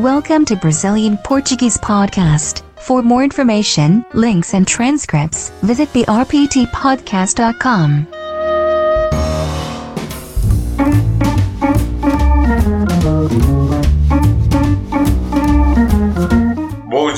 [0.00, 2.62] Welcome to Brazilian Portuguese Podcast.
[2.78, 8.19] For more information, links, and transcripts, visit brptpodcast.com.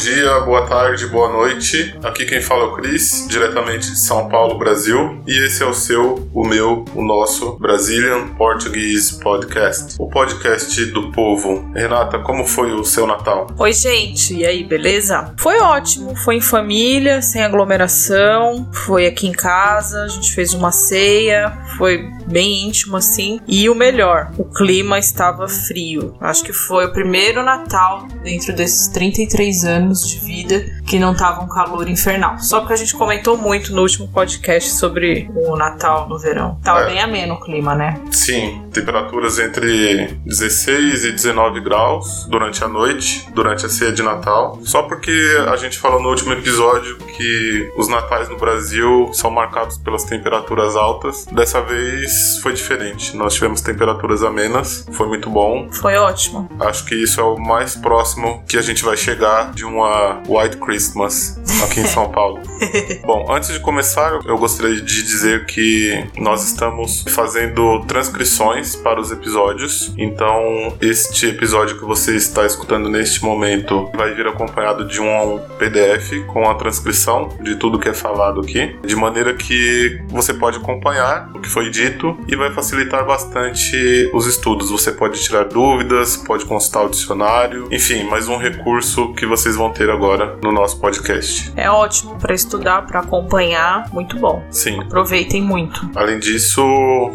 [0.03, 1.97] dia, boa tarde, boa noite.
[2.03, 5.23] Aqui quem fala é o Cris, diretamente de São Paulo, Brasil.
[5.29, 11.13] E esse é o seu, o meu, o nosso Brazilian Portuguese Podcast, o podcast do
[11.13, 11.71] povo.
[11.73, 13.47] Renata, como foi o seu Natal?
[13.57, 15.33] Oi, gente, e aí, beleza?
[15.39, 20.73] Foi ótimo, foi em família, sem aglomeração, foi aqui em casa, a gente fez uma
[20.73, 23.39] ceia, foi bem íntimo assim.
[23.47, 26.17] E o melhor, o clima estava frio.
[26.21, 31.43] Acho que foi o primeiro Natal dentro desses 33 anos de vida que não tava
[31.43, 32.39] um calor infernal.
[32.39, 36.59] Só que a gente comentou muito no último podcast sobre o Natal no verão.
[36.63, 36.87] Tava É.
[36.87, 38.01] bem ameno o clima, né?
[38.11, 44.59] Sim, temperaturas entre 16 e 19 graus durante a noite, durante a ceia de Natal.
[44.63, 45.13] Só porque
[45.49, 50.77] a gente falou no último episódio que os natais no Brasil são marcados pelas temperaturas
[50.77, 51.27] altas.
[51.33, 53.17] Dessa vez foi diferente.
[53.17, 55.69] Nós tivemos temperaturas amenas, foi muito bom.
[55.73, 56.49] Foi ótimo.
[56.61, 60.59] Acho que isso é o mais próximo que a gente vai chegar de uma White
[60.59, 62.41] Christmas aqui em São Paulo.
[63.05, 69.11] Bom, antes de começar, eu gostaria de dizer que nós estamos fazendo transcrições para os
[69.11, 69.93] episódios.
[69.99, 76.25] Então, este episódio que você está escutando neste momento vai vir acompanhado de um PDF
[76.29, 81.31] com a transcrição de tudo que é falado aqui, de maneira que você pode acompanhar
[81.35, 84.71] o que foi dito e vai facilitar bastante os estudos.
[84.71, 89.62] Você pode tirar dúvidas, pode consultar o dicionário, enfim, mais um recurso que vocês vão
[89.71, 91.53] ter agora no nosso podcast.
[91.57, 94.43] É ótimo para estudar, para acompanhar, muito bom.
[94.49, 94.81] Sim.
[94.81, 95.91] Aproveitem muito.
[95.97, 96.63] Além disso,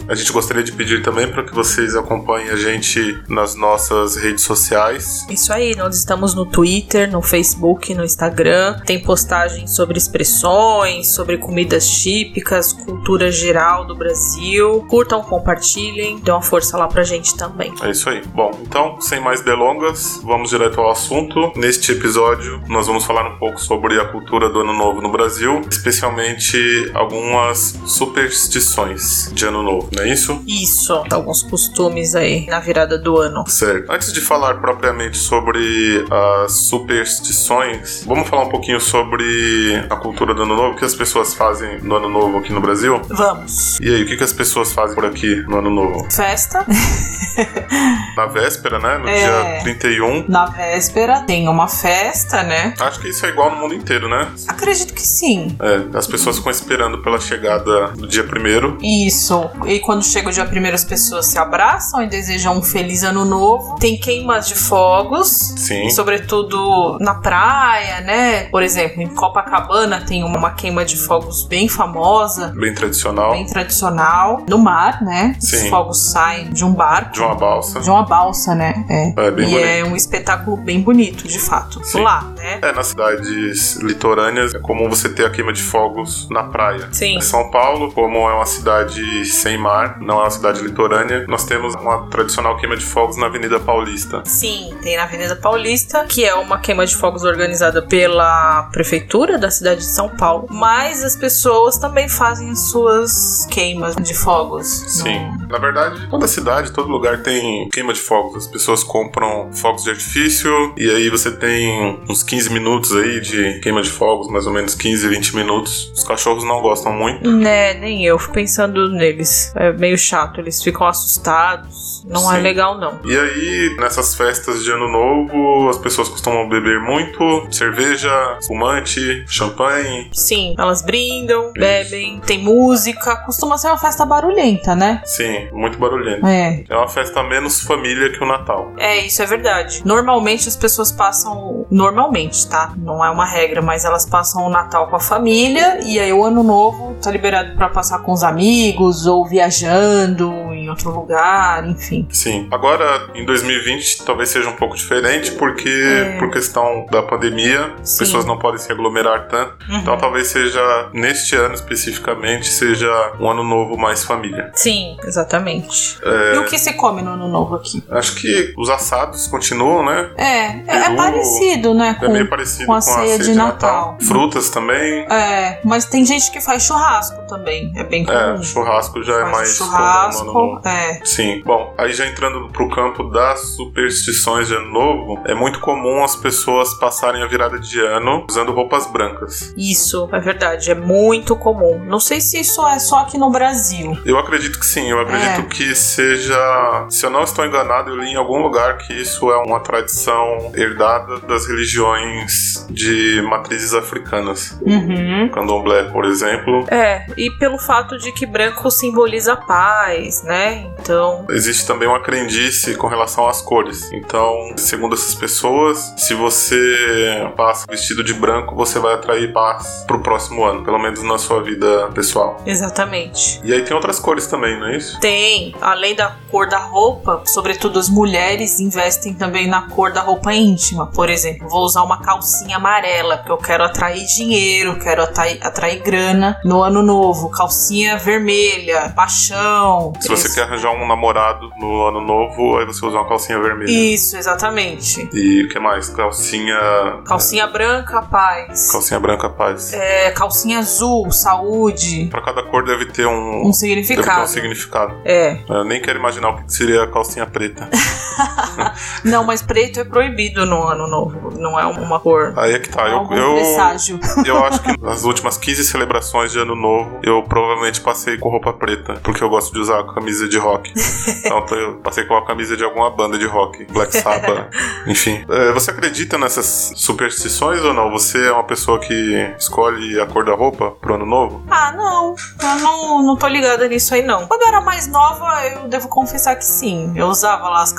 [0.08, 4.44] a gente gostaria de pedir também para que vocês acompanhem a gente nas nossas redes
[4.44, 5.26] sociais.
[5.30, 8.80] Isso aí, nós estamos no Twitter, no Facebook, no Instagram.
[8.86, 14.86] Tem postagens sobre expressões, sobre comidas típicas, cultura geral do Brasil.
[14.90, 17.74] Curtam, compartilhem, dê uma força lá pra gente também.
[17.82, 18.22] É isso aí.
[18.36, 21.54] Bom, então, sem mais delongas, vamos direto ao assunto.
[21.56, 25.62] Neste episódio, nós vamos falar um pouco sobre a cultura do Ano Novo no Brasil,
[25.70, 30.42] especialmente algumas superstições de Ano Novo, não é isso?
[30.48, 33.44] Isso, alguns costumes aí na virada do ano.
[33.48, 33.92] Certo.
[33.92, 36.06] Antes de falar propriamente sobre
[36.44, 40.96] as superstições, vamos falar um pouquinho sobre a cultura do Ano Novo, o que as
[40.96, 43.02] pessoas fazem no Ano Novo aqui no Brasil.
[43.10, 43.80] Vamos.
[43.80, 46.08] E aí, o que, que as pessoas fazem por aqui no Ano Novo?
[46.12, 46.66] Festa.
[48.18, 48.98] Na véspera, né?
[48.98, 49.54] No É.
[49.54, 50.26] dia 31.
[50.28, 52.74] Na véspera tem uma festa, né?
[52.80, 54.28] Acho que isso é igual no mundo inteiro, né?
[54.48, 55.56] Acredito que sim.
[55.60, 58.78] É, as pessoas ficam esperando pela chegada do dia primeiro.
[58.82, 59.50] Isso.
[59.66, 63.26] E quando chega o dia primeiro, as pessoas se abraçam e desejam um feliz ano
[63.26, 63.76] novo.
[63.80, 65.28] Tem queimas de fogos.
[65.58, 65.90] Sim.
[65.90, 68.44] Sobretudo na praia, né?
[68.46, 73.32] Por exemplo, em Copacabana tem uma queima de fogos bem famosa, Bem tradicional.
[73.32, 74.44] bem tradicional.
[74.50, 75.36] No mar, né?
[75.40, 75.64] Sim.
[75.64, 77.14] Os fogos saem de um barco.
[77.14, 77.80] De uma balsa.
[77.80, 78.86] De uma balsa, né?
[78.90, 79.28] É.
[79.28, 79.66] É, bem e bonito.
[79.68, 81.80] é um espetáculo bem bonito, de fato.
[81.84, 82.02] Sim.
[82.04, 82.60] Lá, né?
[82.62, 86.88] É, nas cidades litorâneas é comum você ter a queima de fogos na praia.
[86.92, 87.16] Sim.
[87.18, 91.46] Em São Paulo, como é uma cidade sem mar, não é uma cidade litorânea, nós
[91.46, 94.22] temos uma tradicional queima de fogos na Avenida Paulista.
[94.26, 99.50] Sim, tem na Avenida Paulista, que é uma queima de fogos organizada pela prefeitura da
[99.50, 100.48] cidade de São Paulo.
[100.50, 104.68] Mas as pessoas também fazem as suas queimas de fogos.
[104.68, 105.20] Sim.
[105.42, 108.46] No- Na verdade, toda cidade, todo lugar tem queima de fogos.
[108.46, 113.60] As pessoas compram fogos de artifício e aí você tem uns 15 minutos aí de
[113.62, 115.92] queima de fogos, mais ou menos 15, 20 minutos.
[115.94, 117.30] Os cachorros não gostam muito.
[117.30, 118.18] Né, nem eu.
[118.20, 119.52] Fico pensando neles.
[119.56, 120.40] É meio chato.
[120.40, 122.04] Eles ficam assustados.
[122.06, 122.42] Não é Sim.
[122.42, 123.00] legal, não.
[123.04, 128.10] E aí, nessas festas de ano novo, as pessoas costumam beber muito cerveja,
[128.46, 130.10] fumante, champanhe.
[130.14, 133.18] Sim, elas brindam, bebem, tem música.
[133.26, 135.02] Costuma ser uma festa barulhenta, né?
[135.06, 136.26] Sim, muito barulhento.
[136.26, 136.64] É.
[136.70, 138.72] É uma festa menos família que o Natal.
[138.78, 139.82] É, isso é verdade.
[139.86, 141.66] Normalmente as pessoas passam.
[141.70, 142.74] Normalmente, tá?
[142.78, 146.24] Não é uma regra, mas elas passam o Natal com a família e aí o
[146.24, 152.08] ano novo tá liberado pra passar com os amigos ou viajando em outro lugar, enfim.
[152.12, 152.48] Sim.
[152.52, 156.18] Agora, em 2020, talvez seja um pouco diferente, porque É.
[156.18, 159.56] por questão da pandemia, as pessoas não podem se aglomerar tanto.
[159.70, 159.78] Uhum.
[159.78, 162.88] Então, talvez seja, neste ano especificamente, seja
[163.20, 164.52] um ano novo mais família.
[164.56, 165.98] Sim, exatamente.
[166.04, 167.84] É, E o que se come no ano novo aqui?
[167.90, 170.10] Acho que os assados continuam, né?
[170.18, 170.26] É,
[170.68, 171.98] é, é parecido, né?
[172.02, 173.98] É Com, meio parecido com a ceia de Natal.
[174.02, 175.06] Frutas também.
[175.12, 177.72] É, mas tem gente que faz churrasco também.
[177.76, 178.18] É bem comum.
[178.18, 180.60] É, churrasco já é Faz mais churrasco, comum.
[180.64, 181.02] no- é.
[181.04, 181.42] Sim.
[181.46, 186.16] Bom, aí já entrando pro campo das superstições de ano novo, é muito comum as
[186.16, 189.54] pessoas passarem a virada de ano usando roupas brancas.
[189.58, 191.80] Isso, é verdade, é muito comum.
[191.86, 193.98] Não sei se isso é só aqui no Brasil.
[194.06, 195.44] Eu acredito que sim, eu acredito É.
[195.44, 196.86] que seja.
[196.90, 200.52] Se eu não estou enganado, eu li em algum lugar que isso é uma tradição
[200.56, 204.27] herdada das religiões de matrizes africanas.
[204.62, 205.30] Uhum.
[205.34, 206.66] Candomblé, por exemplo.
[206.70, 210.68] É, e pelo fato de que branco simboliza paz, né?
[210.80, 213.92] Então, Existe também uma crendice com relação às cores.
[213.94, 220.00] Então, segundo essas pessoas, se você passa vestido de branco, você vai atrair paz pro
[220.00, 222.42] próximo ano, pelo menos na sua vida pessoal.
[222.46, 223.40] exatamente.
[223.44, 225.00] E aí tem outras cores também, não é isso?
[225.00, 230.34] Tem, além da cor da roupa, sobretudo as mulheres investem também na cor da roupa
[230.34, 230.88] íntima.
[230.88, 235.82] Por exemplo, vou usar uma calcinha amarela, porque eu quero atrair dinheiro, quero atrair, atrair
[235.82, 237.30] grana no ano novo.
[237.30, 239.94] Calcinha vermelha, paixão.
[240.00, 243.70] Se você quer arranjar um namorado no ano novo, aí você usa uma calcinha vermelha.
[243.70, 245.08] Isso, exatamente.
[245.14, 245.90] E o que mais?
[245.90, 246.58] Calcinha.
[247.06, 248.72] Calcinha branca, paz.
[248.72, 249.74] Calcinha branca, paz.
[249.74, 252.08] É, calcinha azul, saúde.
[252.10, 253.18] Pra cada cor deve ter um.
[253.18, 254.28] Um Deve ter um significado.
[254.28, 254.96] significado.
[255.06, 255.40] É.
[255.50, 257.70] Eu nem quero imaginar o que seria a calcinha preta.
[259.04, 261.32] Não, mas preto é proibido no ano novo.
[261.40, 262.34] Não é uma cor.
[262.38, 262.88] Aí é que tá.
[262.88, 264.00] Eu, eu, presságio.
[264.26, 268.54] eu acho que nas últimas 15 celebrações de ano novo, eu provavelmente passei com roupa
[268.54, 268.96] preta.
[269.04, 270.74] Porque eu gosto de usar camisa de rock.
[271.28, 273.66] Então eu passei com a camisa de alguma banda de rock.
[273.72, 274.50] Black Sabbath.
[274.86, 275.26] Enfim.
[275.30, 277.92] É, Você acredita nessas superstições ou não?
[277.92, 281.44] Você é uma pessoa que escolhe a cor da roupa pro ano novo?
[281.50, 282.16] Ah, não.
[282.42, 284.28] Eu não, não tô ligada nisso aí, não.
[284.28, 286.94] Quando eu era mais nova, eu devo confessar que sim.
[286.96, 287.74] Eu usava lá as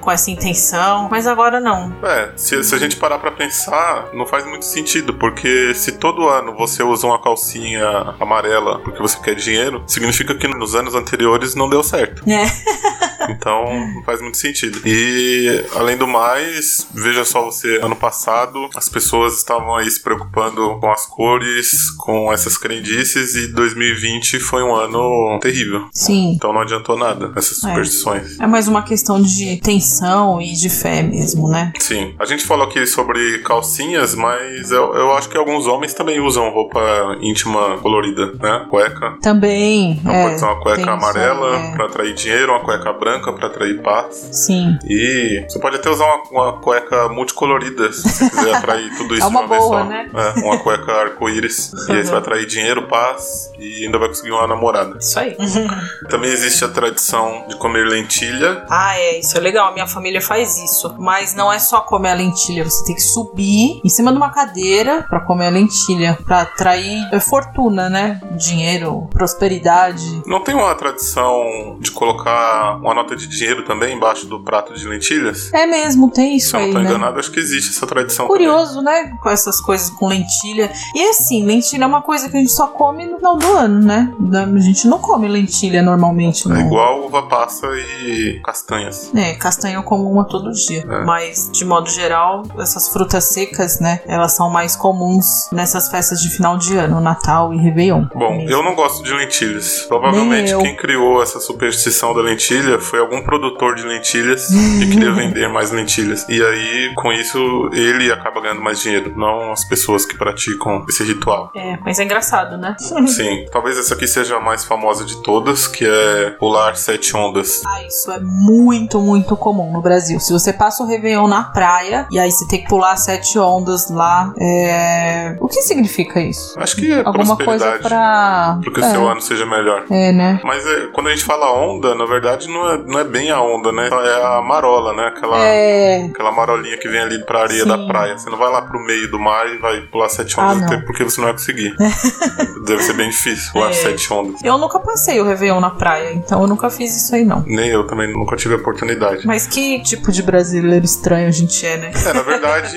[0.00, 1.94] com essa intenção, mas agora não.
[2.02, 6.28] É, se, se a gente parar pra pensar, não faz muito sentido, porque se todo
[6.28, 11.54] ano você usa uma calcinha amarela porque você quer dinheiro, significa que nos anos anteriores
[11.54, 12.22] não deu certo.
[12.28, 12.44] É.
[13.28, 14.80] Então não faz muito sentido.
[14.84, 20.78] E além do mais, veja só você, ano passado as pessoas estavam aí se preocupando
[20.80, 25.88] com as cores, com essas crendices, e 2020 foi um ano terrível.
[25.92, 26.32] Sim.
[26.34, 28.38] Então não adiantou nada essas superstições.
[28.38, 31.72] É mais uma questão de tensão e de fé mesmo, né?
[31.78, 32.14] Sim.
[32.18, 36.48] A gente falou aqui sobre calcinhas, mas eu, eu acho que alguns homens também usam
[36.50, 36.80] roupa
[37.20, 38.66] íntima colorida, né?
[38.68, 39.16] Cueca.
[39.22, 39.92] Também.
[39.92, 41.72] Então é, pode ser uma cueca amarela é.
[41.72, 44.28] pra atrair dinheiro, uma cueca branca pra atrair paz.
[44.32, 44.78] Sim.
[44.84, 49.26] E você pode até usar uma, uma cueca multicolorida se quiser atrair tudo isso É
[49.26, 49.84] uma uma boa, só.
[49.84, 50.08] né?
[50.14, 51.72] É, uma cueca arco-íris.
[51.88, 54.98] E aí você vai atrair dinheiro, paz e ainda vai conseguir uma namorada.
[54.98, 55.36] Isso aí.
[56.08, 58.64] Também existe a tradição de comer lentilha.
[58.70, 59.68] Ah, é, isso é legal.
[59.68, 60.94] A minha família faz isso.
[60.98, 64.30] Mas não é só comer a lentilha, você tem que subir em cima de uma
[64.30, 68.20] cadeira pra comer a lentilha, Pra atrair é, fortuna, né?
[68.32, 70.22] Dinheiro, prosperidade.
[70.26, 74.86] Não tem uma tradição de colocar uma nota de dinheiro também embaixo do prato de
[74.88, 75.52] lentilhas?
[75.52, 76.88] É mesmo, tem isso Se eu não tô né?
[76.88, 79.16] enganado, acho que existe essa tradição Curioso, né?
[79.22, 80.72] Com essas coisas com lentilha.
[80.94, 83.80] E assim, lentilha é uma coisa que a gente só come no final do ano,
[83.80, 84.12] né?
[84.32, 86.58] A gente não come lentilha normalmente, também.
[86.58, 86.64] não.
[86.64, 87.66] É igual uva passa
[88.06, 89.12] e castanhas.
[89.14, 90.84] É, castanha eu como uma todo dia.
[90.88, 91.04] É.
[91.04, 94.00] Mas, de modo geral, essas frutas secas, né?
[94.06, 98.06] Elas são mais comuns nessas festas de final de ano, Natal e Réveillon.
[98.14, 98.50] Bom, Mesmo.
[98.50, 99.84] eu não gosto de lentilhas.
[99.88, 105.48] Provavelmente quem criou essa superstição da lentilha foi algum produtor de lentilhas que queria vender
[105.48, 106.26] mais lentilhas.
[106.28, 111.04] E aí, com isso, ele acaba ganhando mais dinheiro, não as pessoas que praticam esse
[111.04, 111.50] ritual.
[111.54, 112.76] É, mas é engraçado, né?
[113.06, 117.62] Sim, talvez essa aqui seja a mais famosa de todas, que é pular sete ondas.
[117.66, 120.18] Ah, isso é muito, muito comum no Brasil.
[120.20, 123.90] Se você passa o Réveillon na praia e aí você tem que pular sete ondas
[123.90, 125.36] lá, é...
[125.40, 126.58] o que significa isso?
[126.58, 127.82] Acho que é Alguma coisa prosperidade.
[127.82, 128.58] pra.
[128.62, 128.90] Para que o é.
[128.90, 129.84] seu ano seja melhor.
[129.90, 130.40] É, né?
[130.44, 133.40] Mas é, quando a gente fala onda, na verdade não é, não é bem a
[133.40, 133.88] onda, né?
[133.88, 135.06] É a marola, né?
[135.08, 136.06] Aquela, É.
[136.06, 137.68] aquela marolinha que vem ali pra areia Sim.
[137.68, 138.16] da praia.
[138.18, 140.66] Você não vai lá pro meio do mar e vai pular sete Ah, ondas, não.
[140.66, 141.74] até porque você não vai conseguir.
[142.66, 143.72] Deve ser bem difícil pular É.
[143.72, 144.42] sete ondas.
[144.42, 147.42] Eu nunca passei o Réveillon na praia, então eu nunca fiz isso aí, não.
[147.46, 149.26] Nem eu também nunca tive a oportunidade.
[149.26, 151.92] Mas que tipo de brasileiro estranho a gente é, né?
[152.06, 152.76] É, na verdade,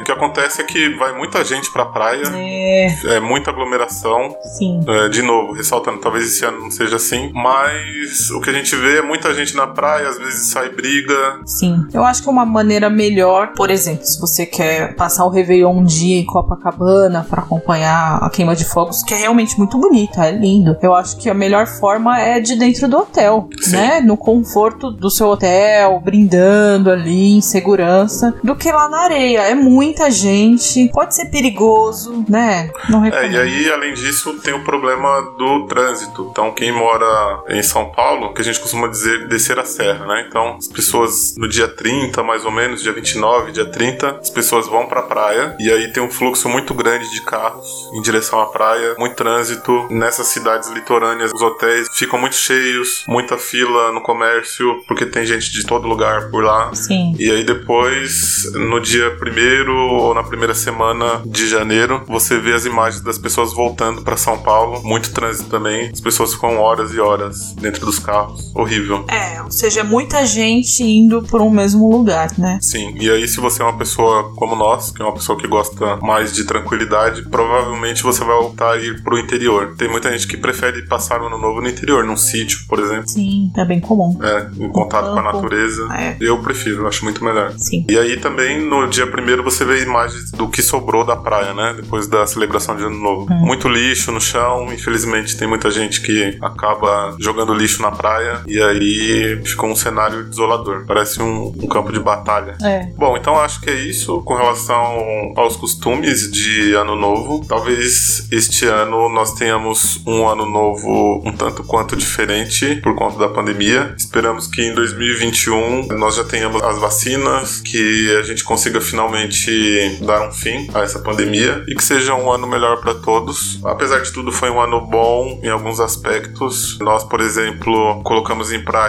[0.00, 4.34] o que acontece é que vai muita gente pra praia, É, é muita aglomeração.
[4.56, 4.80] sim.
[4.88, 8.74] É, de novo, ressaltando, talvez esse ano não seja assim, mas o que a gente
[8.76, 11.40] vê é muita gente na praia, às vezes sai briga.
[11.46, 11.86] Sim.
[11.92, 15.84] Eu acho que uma maneira melhor, por exemplo, se você quer passar o Réveillon um
[15.84, 20.30] dia em Copacabana para acompanhar a queima de fogos, que é realmente muito bonita, é
[20.30, 20.76] lindo.
[20.82, 23.72] Eu acho que a melhor forma é de dentro do hotel, Sim.
[23.72, 24.00] né?
[24.00, 29.40] No conforto do seu hotel, brindando ali, em segurança, do que lá na areia.
[29.40, 32.70] É muita gente, pode ser perigoso, né?
[32.88, 36.28] Não É, e aí, além disso, tem o problema do trânsito.
[36.30, 37.06] Então, quem mora
[37.48, 40.26] em São Paulo, que a gente costuma dizer descer a serra, né?
[40.28, 44.66] Então, as pessoas no dia 30, mais ou menos, dia 29, dia 30, as pessoas
[44.66, 48.46] vão pra praia e aí tem um fluxo muito grande de carros em direção à
[48.46, 49.86] praia, muito trânsito.
[49.90, 55.50] Nessas cidades litorâneas, os hotéis ficam muito cheios, muita fila no comércio, porque tem gente
[55.50, 56.74] de todo lugar por lá.
[56.74, 57.14] Sim.
[57.18, 62.64] E aí depois, no dia primeiro ou na primeira semana de janeiro, você vê as
[62.64, 64.82] imagens das pessoas voltando para São Paulo.
[64.82, 65.90] Muito trânsito também.
[65.90, 68.54] As pessoas ficam horas e horas dentro dos carros.
[68.54, 69.04] Horrível.
[69.08, 72.58] É, ou seja, é muita gente indo por um mesmo lugar, né?
[72.60, 75.48] Sim, e aí se você é uma pessoa como nós, que é uma pessoa que
[75.48, 79.74] gosta mais de tranquilidade, provavelmente você vai voltar a ir pro interior.
[79.76, 83.08] Tem muita gente que prefere passar o ano novo no interior, num sítio, por exemplo.
[83.08, 84.18] Sim, é bem comum.
[84.22, 85.88] É, em contato com a natureza.
[85.94, 86.16] É.
[86.20, 87.54] Eu prefiro, acho muito melhor.
[87.56, 87.86] Sim.
[87.88, 91.74] E aí também no dia primeiro você vê imagens do que sobrou da praia, né?
[91.80, 93.32] Depois da celebração de ano novo.
[93.32, 93.46] Hum.
[93.46, 98.60] Muito lixo no chão, infelizmente tem muita gente que acaba jogando lixo na praia e
[98.60, 98.97] aí
[99.44, 100.84] ficou um cenário desolador.
[100.86, 102.56] Parece um, um campo de batalha.
[102.62, 102.86] É.
[102.96, 107.44] Bom, então acho que é isso com relação aos costumes de ano novo.
[107.46, 113.28] Talvez este ano nós tenhamos um ano novo um tanto quanto diferente por conta da
[113.28, 113.94] pandemia.
[113.96, 120.28] Esperamos que em 2021 nós já tenhamos as vacinas, que a gente consiga finalmente dar
[120.28, 123.60] um fim a essa pandemia e que seja um ano melhor para todos.
[123.64, 126.78] Apesar de tudo, foi um ano bom em alguns aspectos.
[126.80, 128.87] Nós, por exemplo, colocamos em prática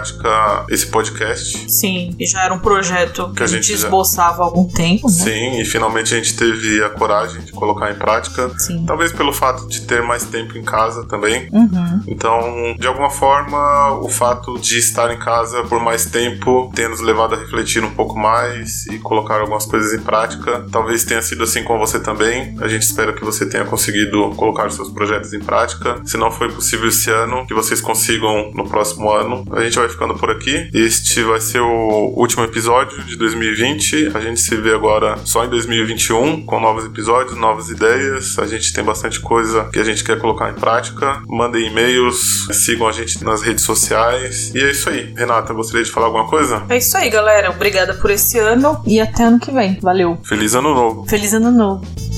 [0.69, 1.69] esse podcast.
[1.71, 5.07] Sim, e já era um projeto que, Que a gente, já- esboçava há algum tempo,
[5.07, 5.13] né?
[5.13, 8.51] Sim, e finalmente a gente teve a coragem de colocar em prática.
[8.57, 8.83] Sim.
[8.85, 11.47] Talvez pelo fato de ter mais tempo em casa também.
[11.51, 12.01] Uhum.
[12.07, 16.99] Então, de alguma forma, o fato de estar em casa por mais tempo tem nos
[16.99, 20.65] levado a refletir um pouco mais e colocar algumas coisas em prática.
[20.71, 22.55] Talvez tenha sido assim com você também.
[22.61, 25.99] A gente espera que você tenha conseguido colocar seus projetos em prática.
[26.05, 29.45] Se não foi possível esse ano, que vocês consigam no próximo ano.
[29.51, 30.69] A gente vai ficando por aqui.
[30.73, 34.11] Este vai ser o último episódio de 2020.
[34.13, 38.37] A gente se vê agora só em 2021 com novos episódios, novas ideias.
[38.39, 41.21] A gente tem bastante coisa que a gente quer colocar em prática.
[41.27, 44.53] Mandem e-mails, sigam a gente nas redes sociais.
[44.53, 45.13] E é isso aí.
[45.15, 46.63] Renata, gostaria de falar alguma coisa?
[46.69, 47.51] É isso aí, galera.
[47.51, 49.79] Obrigada por esse ano e até ano que vem.
[49.81, 50.17] Valeu.
[50.23, 51.05] Feliz ano novo!
[51.07, 52.08] Feliz ano novo.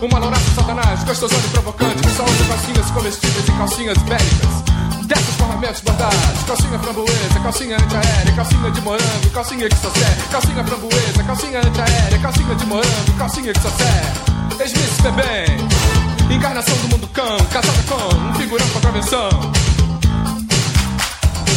[0.00, 5.34] Uma lorata Satanás, gostosona e provocante Que só usa calcinhas comestíveis e calcinhas bélicas Dessas
[5.34, 11.22] formamentos bordados Calcinha framboesa, calcinha antiaérea Calcinha de morango, calcinha que só serve Calcinha framboesa,
[11.24, 17.36] calcinha antiaérea Calcinha de morango, calcinha que só serve Ex-Miss Bebem Encarnação do mundo cão
[17.52, 19.28] Casada com um figurão com convenção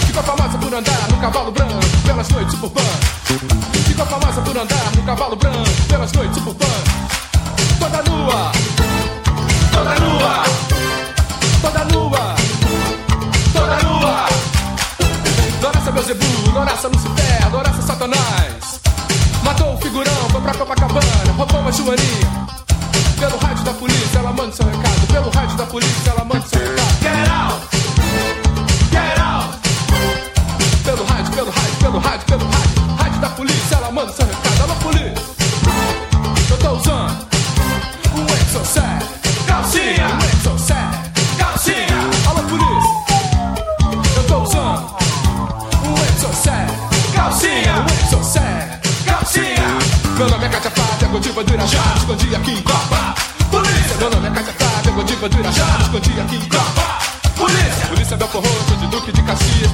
[0.05, 2.99] Ficou famosa por andar no cavalo branco pelas noites suburbanas.
[3.87, 7.12] Ficou famosa por andar no cavalo branco pelas noites suburbanas.
[7.83, 8.51] Toda nua,
[9.73, 10.43] toda nua,
[11.61, 12.35] toda nua,
[13.51, 14.29] toda nua.
[15.59, 18.79] Doraça Beuzebu, Doraça Lucifer, Doraça Satanás.
[19.43, 22.47] Matou o figurão, foi pra Copacabana, roubou uma joaninha.
[23.19, 25.07] Pelo rádio da polícia, ela manda seu recado.
[25.11, 26.22] Pelo rádio da polícia, ela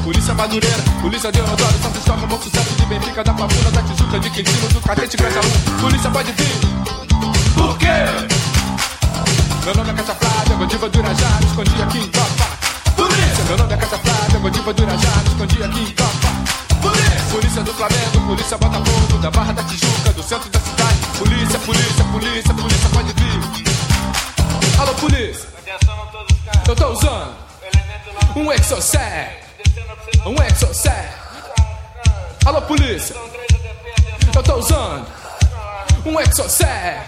[0.10, 4.20] Polícia Madureira, Polícia de Deodoro, São Cristóvão, Bom Sucesso de Benfica, da Pavuna, da Tijuca,
[4.20, 5.44] de Quintino, do Catete, Grajaú.
[5.80, 6.50] Polícia pode vir.
[7.54, 7.86] Por quê?
[9.66, 12.46] Meu nome é Cátia Flávia, Godiva do Irajá, me escondi aqui em Copa.
[12.96, 13.44] Polícia!
[13.50, 16.28] Meu nome é Cátia Flávia, Godiva do Irajá, me escondi aqui em Copa.
[16.82, 17.26] Polícia!
[17.30, 20.98] Polícia do Flamengo, Polícia Botafogo, da Barra da Tijuca, do centro da cidade.
[21.20, 24.80] Polícia, polícia, polícia, polícia pode vir.
[24.80, 25.48] Alô, polícia!
[26.68, 27.36] Eu tô usando
[28.36, 29.49] um Exocet,
[30.26, 31.10] um Exocet.
[32.46, 33.16] Alô, polícia!
[34.36, 35.06] Eu tô usando
[36.06, 37.00] um Exocet,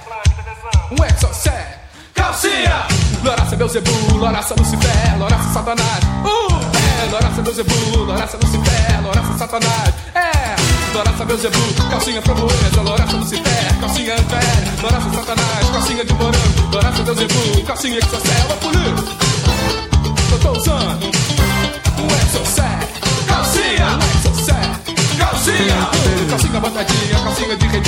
[0.92, 1.80] um Exocet.
[2.14, 2.88] Calcinha!
[3.24, 6.04] Loraça Beuzebu, Loraça Lucifer, Loraça Satanás.
[6.26, 6.62] Uh,
[7.04, 9.94] é, Loraça Beuzebu, Loraça Lucifer, Loraça Satanás.
[10.16, 17.04] É, Loraça Beuzebu, calcinha framboesa, Loraça Lucifer, calcinha velha, Loraça Satanás, calcinha de morango, Loraça
[17.04, 18.42] Beuzebu, calcinha Exocet.
[18.42, 19.18] Alô, polícia!
[20.32, 22.61] Eu tô usando um Exocet.
[27.42, 27.72] Calcinha!
[27.78, 27.81] Um